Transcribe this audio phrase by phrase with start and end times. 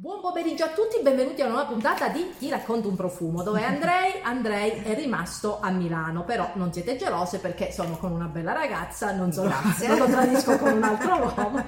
[0.00, 3.62] Buon pomeriggio a tutti, benvenuti a una nuova puntata di Ti racconto un profumo, dove
[3.62, 8.54] Andrei, Andrei è rimasto a Milano, però non siete gelose perché sono con una bella
[8.54, 9.52] ragazza, non, sono,
[9.86, 11.62] non lo tradisco con un altro uomo.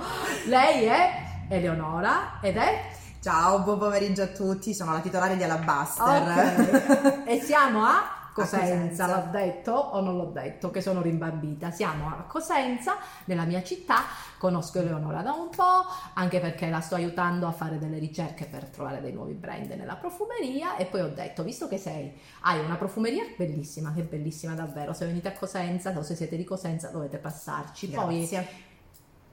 [0.47, 1.11] Lei è
[1.51, 2.85] Eleonora ed è...
[3.21, 7.25] Ciao, buon pomeriggio a tutti, sono la titolare di Alabaster.
[7.25, 11.71] Ok, e siamo a Cosenza, l'ho detto o non l'ho detto che sono rimbambita.
[11.71, 14.05] Siamo a Cosenza, nella mia città,
[14.39, 15.85] conosco Eleonora da un po',
[16.15, 19.97] anche perché la sto aiutando a fare delle ricerche per trovare dei nuovi brand nella
[19.97, 24.55] profumeria e poi ho detto, visto che sei, hai una profumeria bellissima, che è bellissima
[24.55, 27.89] davvero, se venite a Cosenza o se siete di Cosenza dovete passarci.
[27.89, 28.49] Poi Grazie.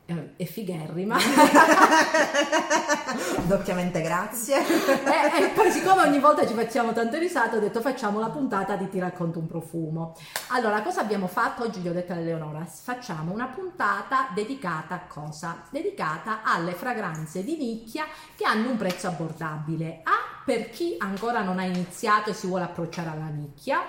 [0.06, 1.18] eh, è figherrima.
[3.48, 4.58] Doppiamente grazie.
[4.58, 8.76] e, e poi siccome ogni volta ci facciamo tante risate ho detto facciamo la puntata
[8.76, 10.16] di ti racconto un profumo
[10.50, 15.02] allora cosa abbiamo fatto oggi gli ho detto a Eleonora facciamo una puntata dedicata a
[15.08, 15.64] cosa?
[15.70, 18.06] dedicata alle fragranze di nicchia
[18.36, 22.64] che hanno un prezzo abbordabile A per chi ancora non ha iniziato e si vuole
[22.64, 23.82] approcciare alla nicchia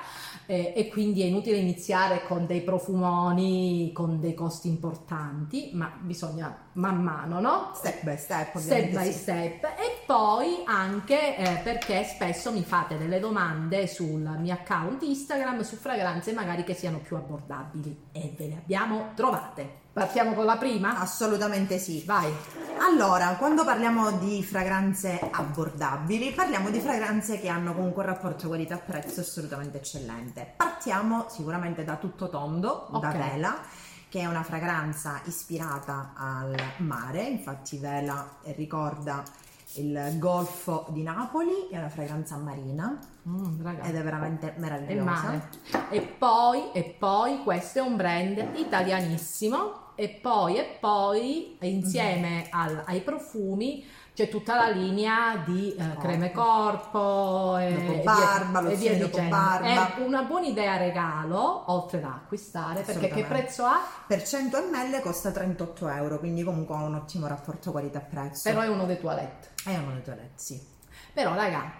[0.47, 6.55] eh, e quindi è inutile iniziare con dei profumoni con dei costi importanti ma bisogna
[6.73, 7.73] man mano no?
[7.75, 9.13] Step by step, step by sì.
[9.13, 15.63] step e poi anche eh, perché spesso mi fate delle domande sul mio account Instagram
[15.63, 19.79] su fragranze magari che siano più abbordabili e ve le abbiamo trovate.
[19.93, 21.01] Partiamo con la prima?
[21.01, 22.05] Assolutamente sì.
[22.07, 22.33] Vai.
[22.79, 29.21] Allora, quando parliamo di fragranze abbordabili, parliamo di fragranze che hanno comunque un rapporto qualità-prezzo
[29.21, 30.55] assolutamente eccellente.
[30.57, 33.17] Partiamo sicuramente da tutto tondo, da Ok.
[33.17, 33.61] Vela,
[34.11, 39.22] che è una fragranza ispirata al mare, infatti Vela ricorda
[39.75, 45.48] il golfo di Napoli, è una fragranza marina Mm, ed è veramente E meravigliosa.
[45.91, 52.83] E poi, e poi questo è un brand italianissimo e poi, e poi insieme al-
[52.86, 53.84] ai profumi
[54.21, 58.93] c'è tutta la linea di eh, creme corpo e, Dopo e via- barba, e via
[58.93, 59.29] dicendo.
[59.31, 59.97] barba.
[59.97, 63.80] È una buona idea regalo, oltre da acquistare, perché che prezzo ha?
[64.07, 68.42] Per 100 ml costa 38 euro, quindi comunque ha un ottimo rapporto qualità-prezzo.
[68.47, 69.48] Però è uno dei toilette.
[69.64, 70.61] È uno dei toilette, sì.
[71.14, 71.79] Però raga,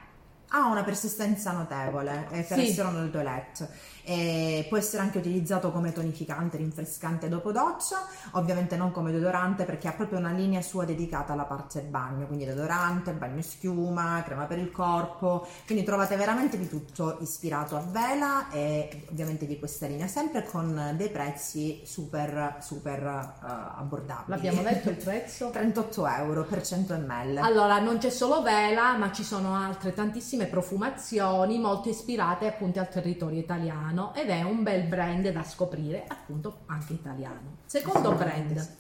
[0.53, 2.71] Ha una persistenza notevole eh, per Sì.
[2.71, 3.69] essere uno del toilette.
[4.11, 9.87] E può essere anche utilizzato come tonificante, rinfrescante dopo doccia, ovviamente non come deodorante perché
[9.87, 14.59] ha proprio una linea sua dedicata alla parte bagno, quindi deodorante, bagno schiuma, crema per
[14.59, 20.09] il corpo, quindi trovate veramente di tutto ispirato a vela e ovviamente di questa linea,
[20.09, 23.47] sempre con dei prezzi super super eh,
[23.79, 24.25] abbordabili.
[24.27, 25.51] l'abbiamo detto il prezzo?
[25.55, 27.37] 38 euro per 100 ml.
[27.37, 32.89] Allora, non c'è solo vela, ma ci sono altre tantissime profumazioni molto ispirate appunto al
[32.89, 37.59] territorio italiano ed è un bel brand da scoprire, appunto anche italiano.
[37.67, 38.79] Secondo brand,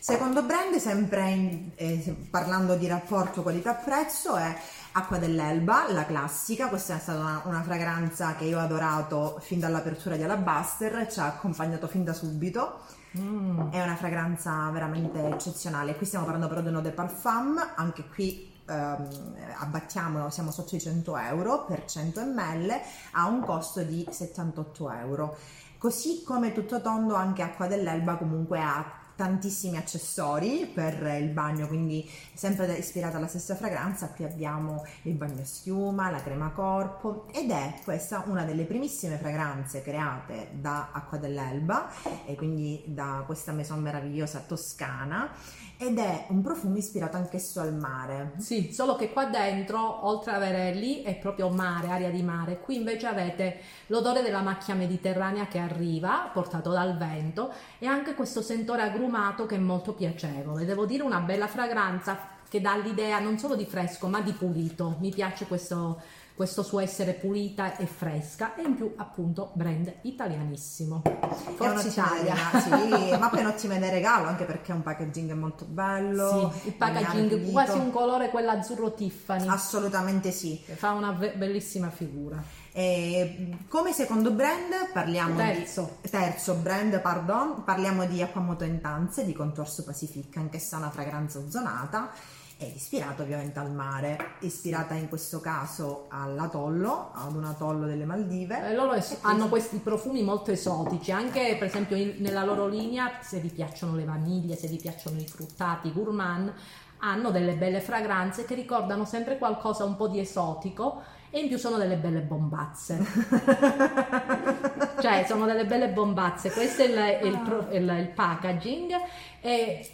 [0.00, 4.56] Secondo brand, sempre in- eh, parlando di rapporto qualità-prezzo, è
[4.92, 6.68] Acqua dell'Elba, la classica.
[6.68, 11.18] Questa è stata una, una fragranza che io ho adorato fin dall'apertura di Alabaster, ci
[11.18, 12.80] ha accompagnato fin da subito.
[13.18, 15.96] Mm, È una fragranza veramente eccezionale.
[15.96, 20.76] Qui stiamo parlando però di un eau de parfum, anche qui ehm, abbattiamo, siamo sotto
[20.76, 22.80] i 100 euro per 100 ml,
[23.12, 25.36] ha un costo di 78 euro.
[25.78, 32.08] Così come tutto tondo, anche Acqua dell'Elba comunque ha tantissimi accessori per il bagno, quindi
[32.34, 37.74] sempre ispirata alla stessa fragranza, qui abbiamo il bagno schiuma, la crema corpo ed è
[37.82, 41.90] questa una delle primissime fragranze create da Acqua dell'Elba
[42.26, 45.32] e quindi da questa maison meravigliosa toscana
[45.80, 48.32] ed è un profumo ispirato anch'esso al mare.
[48.38, 52.58] sì, solo che qua dentro, oltre ad avere lì, è proprio mare, aria di mare.
[52.58, 58.42] Qui invece avete l'odore della macchia mediterranea che arriva, portato dal vento, e anche questo
[58.42, 60.64] sentore agrumato che è molto piacevole.
[60.64, 64.96] Devo dire una bella fragranza che dà l'idea non solo di fresco, ma di pulito.
[64.98, 66.00] Mi piace questo,
[66.38, 71.02] questo suo essere pulita e fresca e in più appunto brand italianissimo.
[71.02, 72.36] È Forza Italia.
[72.60, 76.52] sì, ma poi è un'ottima idea regalo anche perché un packaging è molto bello.
[76.62, 79.48] Sì, il packaging quasi un colore quell'azzurro Tiffany.
[79.48, 80.62] Assolutamente sì.
[80.64, 82.40] fa una be- bellissima figura.
[82.70, 85.98] E come secondo brand parliamo Terzo.
[86.00, 92.12] di terzo brand, pardon, parliamo di Acquamoto Intense di Contorso Pacific, anch'essa una fragranza ozonata
[92.60, 98.70] ed ispirata ovviamente al mare, ispirata in questo caso all'atollo, ad un atollo delle Maldive.
[98.70, 103.18] Eh, loro es- hanno questi profumi molto esotici, anche per esempio in- nella loro linea,
[103.20, 106.52] se vi piacciono le vaniglie, se vi piacciono i fruttati, i gourmand,
[106.98, 111.00] hanno delle belle fragranze che ricordano sempre qualcosa un po' di esotico
[111.30, 112.98] e in più sono delle belle bombazze.
[115.00, 118.92] cioè sono delle belle bombazze, questo è il, il pro- il- il packaging
[119.40, 119.92] e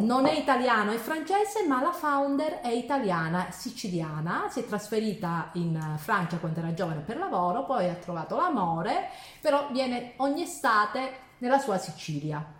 [0.00, 5.94] non è italiano, è francese, ma la founder è italiana, siciliana, si è trasferita in
[5.96, 9.08] Francia quando era giovane per lavoro, poi ha trovato l'amore,
[9.40, 12.54] però viene ogni estate nella sua Sicilia.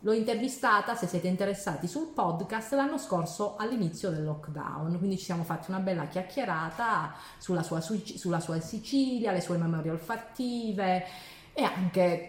[0.00, 5.42] L'ho intervistata, se siete interessati, sul podcast l'anno scorso all'inizio del lockdown, quindi ci siamo
[5.42, 11.06] fatti una bella chiacchierata sulla sua, sulla sua Sicilia, le sue memorie olfattive
[11.52, 12.28] e anche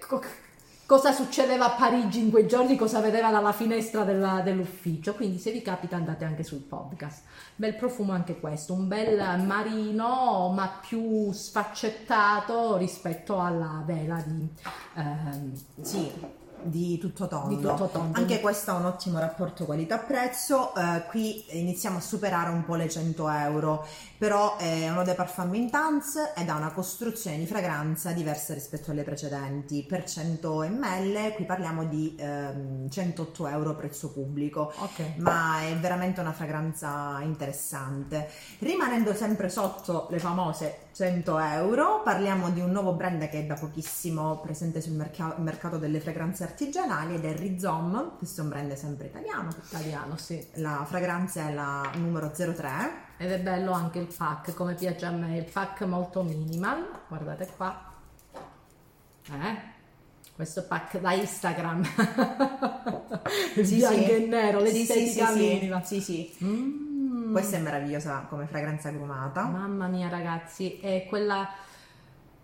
[0.88, 5.14] cosa succedeva a Parigi in quei giorni, cosa vedeva dalla finestra della, dell'ufficio.
[5.14, 7.24] Quindi se vi capita andate anche sul podcast.
[7.56, 14.48] Bel profumo anche questo, un bel marino ma più sfaccettato rispetto alla vela di...
[14.96, 17.56] Ehm, sì di tutto tondo.
[17.56, 18.18] Di tutto tondo.
[18.18, 20.74] Anche questo ha un ottimo rapporto qualità-prezzo.
[20.76, 23.86] Eh, qui iniziamo a superare un po' le 100 euro,
[24.18, 28.92] però è uno dei parfum in tanz ed ha una costruzione di fragranza diversa rispetto
[28.92, 29.84] alle precedenti.
[29.84, 35.14] Per 100 ml qui parliamo di ehm, 108 euro prezzo pubblico, okay.
[35.18, 38.30] ma è veramente una fragranza interessante.
[38.60, 43.54] Rimanendo sempre sotto le famose 100 euro, parliamo di un nuovo brand che è da
[43.54, 48.74] pochissimo presente sul merc- mercato delle fragranze artigianali ed è Rizom, questo è un brand
[48.74, 49.52] sempre italiano.
[49.70, 50.44] Italiano, sì.
[50.54, 52.70] La fragranza è la numero 03.
[53.18, 57.48] Ed è bello anche il pack, come piace a me, il pack molto minimal, guardate
[57.56, 57.94] qua.
[58.42, 59.76] Eh?
[60.34, 61.84] Questo pack da Instagram.
[63.56, 64.12] il sì, bianco sì.
[64.14, 65.84] e nero, l'estetica sì, sì, minima.
[65.84, 66.38] Sì, sì.
[66.44, 66.87] Mm.
[67.38, 69.44] Questa è meravigliosa come fragranza grumata.
[69.44, 71.48] Mamma mia ragazzi, è quella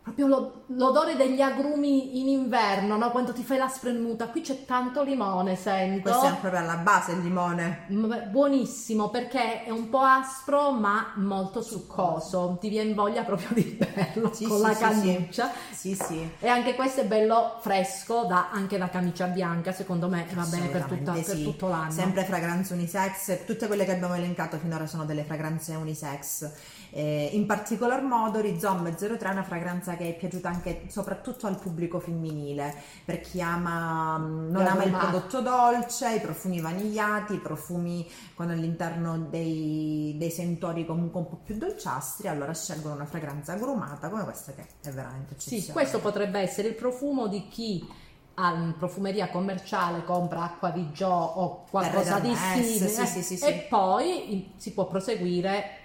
[0.03, 3.09] proprio lo, l'odore degli agrumi in inverno, no?
[3.09, 4.27] quando ti fai la spremuta.
[4.27, 6.09] Qui c'è tanto limone, sento.
[6.09, 7.85] Questo è proprio alla base il limone.
[7.87, 12.57] Buonissimo perché è un po' aspro ma molto succoso.
[12.59, 15.51] Ti viene voglia proprio di berlo sì, con sì, la sì, cannuccia.
[15.71, 16.29] Sì, sì.
[16.37, 20.67] E anche questo è bello fresco, da anche la camicia bianca, secondo me va bene
[20.67, 21.43] per, tutta, per sì.
[21.43, 21.91] tutto l'anno.
[21.91, 26.51] Sempre fragranze unisex, tutte quelle che abbiamo elencato finora sono delle fragranze unisex.
[26.95, 31.59] Eh, in particolar modo Rizom 03 è una fragranza che è piaciuta anche soprattutto al
[31.59, 32.73] pubblico femminile,
[33.05, 38.49] per chi ama, mm, non ama il prodotto dolce, i profumi vanigliati, i profumi con
[38.49, 44.23] all'interno dei, dei sentori comunque un po' più dolciastri, allora scelgono una fragranza agrumata come
[44.23, 45.65] questa che è veramente eccezionale.
[45.65, 48.01] Sì, questo potrebbe essere il profumo di chi
[48.35, 53.67] in profumeria commerciale compra acqua di Gio o qualcosa di simile sì, sì, sì, e
[53.69, 55.81] poi si può proseguire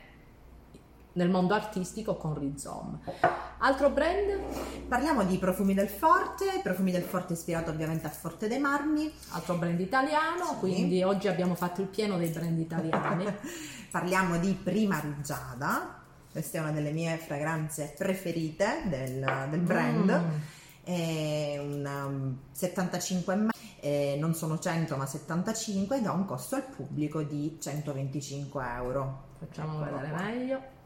[1.19, 3.01] nel mondo artistico con Rizom.
[3.59, 4.39] Altro brand?
[4.87, 9.13] Parliamo di Profumi del Forte, Profumi del Forte ispirato ovviamente a Forte dei Marmi.
[9.31, 10.59] Altro brand italiano, sì.
[10.61, 13.27] quindi oggi abbiamo fatto il pieno dei brand italiani.
[13.91, 20.11] Parliamo di Prima Rugiada, questa è una delle mie fragranze preferite del, del brand.
[20.11, 20.57] Mm.
[20.85, 23.51] È un 75 ml,
[23.81, 29.25] eh, non sono 100 ma 75 ed ha un costo al pubblico di 125 euro.
[29.39, 30.23] Facciamo Eccolo vedere qua.
[30.23, 30.77] meglio.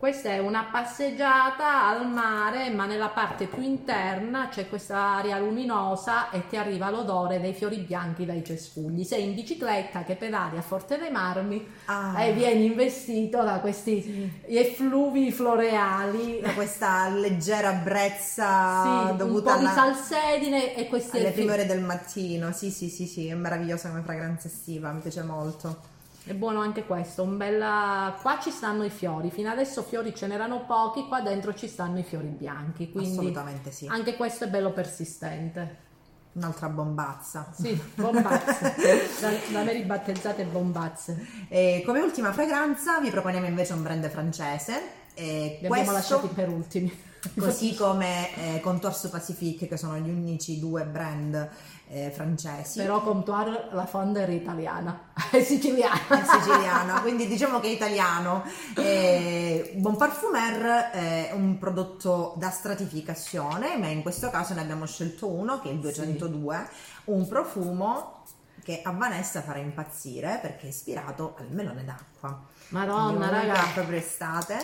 [0.00, 6.30] Questa è una passeggiata al mare, ma nella parte più interna c'è questa aria luminosa
[6.30, 9.04] e ti arriva l'odore dei fiori bianchi dai cespugli.
[9.04, 12.18] Sei in bicicletta che pedali a Forte dei Marmi ah.
[12.24, 16.40] e vieni investito da questi effluvi floreali.
[16.40, 21.66] Da questa leggera brezza sì, dovuta un po' di salsedine e questi alle prime ore
[21.66, 22.52] del mattino.
[22.52, 25.98] Sì, sì, sì, sì, è meravigliosa come fragranza estiva, mi piace molto.
[26.30, 28.16] È buono anche questo, un bella...
[28.22, 31.98] qua ci stanno i fiori, fino adesso fiori ce n'erano pochi, qua dentro ci stanno
[31.98, 33.88] i fiori bianchi, quindi assolutamente sì.
[33.88, 35.88] Anche questo è bello persistente.
[36.34, 37.50] Un'altra bombazza.
[37.52, 38.76] Sì, bombazze.
[39.20, 41.26] da, da me ribattezzate bombazze.
[41.48, 44.82] E come ultima fragranza vi proponiamo invece un brand francese.
[45.14, 45.74] E Li questo...
[45.74, 47.08] abbiamo lasciati per ultimi.
[47.38, 51.50] Così come eh, Contour Pacific, che sono gli unici due brand
[51.88, 52.78] eh, francesi.
[52.78, 56.08] Però Comptoir la founder è italiana, è siciliana.
[56.08, 58.44] È siciliana, quindi diciamo che è italiano.
[58.76, 65.28] Eh, Bon Parfumer è un prodotto da stratificazione, ma in questo caso ne abbiamo scelto
[65.28, 67.10] uno che è il 202, sì.
[67.10, 68.22] un profumo
[68.62, 72.40] che a Vanessa farà impazzire perché è ispirato al melone d'acqua.
[72.68, 74.56] Madonna, raga, proprio estate.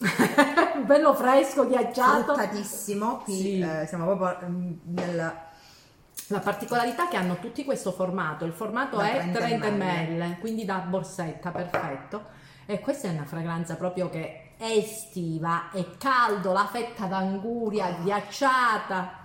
[0.84, 2.34] bello fresco, ghiacciato.
[2.34, 3.60] Fruttatissimo, qui sì.
[3.60, 5.48] eh, siamo proprio mm, nel...
[6.26, 10.38] La particolarità è che hanno tutti questo formato, il formato da è 30 ml, ml,
[10.38, 12.24] quindi da borsetta, perfetto.
[12.66, 18.02] E questa è una fragranza proprio che è estiva, è caldo, la fetta d'anguria oh.
[18.04, 19.18] ghiacciata.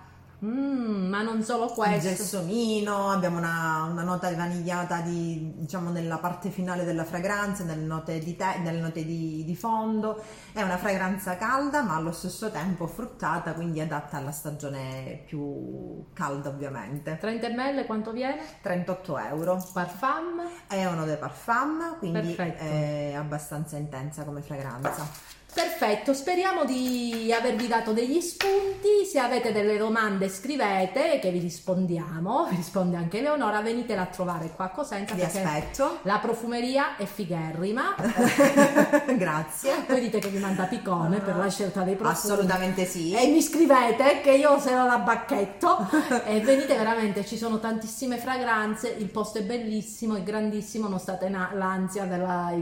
[0.44, 2.08] Mm, ma non solo Il questo.
[2.08, 8.18] gelsomino, abbiamo una, una nota vanigliata di, diciamo, nella parte finale della fragranza, nelle note,
[8.18, 10.22] di, te- nelle note di, di fondo.
[10.52, 16.50] È una fragranza calda, ma allo stesso tempo fruttata, quindi adatta alla stagione più calda,
[16.50, 17.16] ovviamente.
[17.18, 18.42] 30 ml quanto viene?
[18.60, 19.64] 38 euro.
[19.72, 20.42] Parfum?
[20.68, 22.62] È uno dei parfum, quindi Perfetto.
[22.62, 25.35] è abbastanza intensa come fragranza.
[25.56, 29.06] Perfetto, speriamo di avervi dato degli spunti.
[29.10, 32.48] Se avete delle domande scrivete che vi rispondiamo.
[32.50, 33.62] Vi risponde anche Eleonora.
[33.62, 36.00] Venitela a trovare qua a Cosenza Vi perché aspetto.
[36.02, 37.94] la profumeria è figherrima.
[39.16, 39.72] Grazie.
[39.88, 42.18] Voi dite che vi manda picone per la scelta dei profumi.
[42.18, 43.14] Assolutamente sì.
[43.14, 45.88] E mi scrivete che io se la bacchetto
[46.26, 51.30] e venite veramente, ci sono tantissime fragranze, il posto è bellissimo, è grandissimo, non state
[51.30, 52.52] na- l'ansia della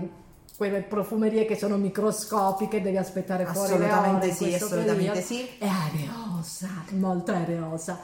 [0.57, 5.21] quelle profumerie che sono microscopiche, devi aspettare fuori le ore Assolutamente sì, assolutamente periodo.
[5.21, 5.49] sì.
[5.59, 8.01] È areosa, molto areosa.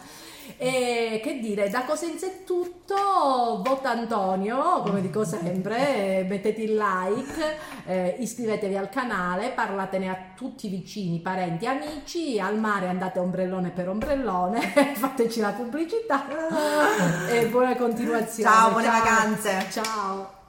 [0.57, 7.57] E che dire, da Cosenza è tutto, vota Antonio, come dico sempre, mettete il like,
[7.87, 13.71] eh, iscrivetevi al canale, parlatene a tutti i vicini, parenti, amici, al mare andate ombrellone
[13.71, 14.61] per ombrellone,
[14.97, 16.27] fateci la pubblicità
[17.29, 18.51] e buona continuazione.
[18.51, 19.67] Ciao, buone vacanze.
[19.71, 20.40] Ciao.